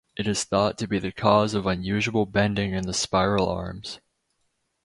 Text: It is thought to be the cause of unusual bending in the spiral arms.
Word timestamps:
It 0.17 0.25
is 0.27 0.43
thought 0.45 0.79
to 0.79 0.87
be 0.87 0.97
the 0.97 1.11
cause 1.11 1.53
of 1.53 1.67
unusual 1.67 2.25
bending 2.25 2.73
in 2.73 2.87
the 2.87 2.93
spiral 2.95 3.47
arms. 3.47 3.99